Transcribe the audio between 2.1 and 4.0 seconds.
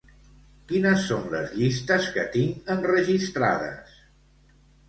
que tinc enregistrades?